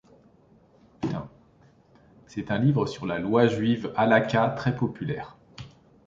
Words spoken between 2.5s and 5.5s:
livre sur la loi juive Halakha très populaire.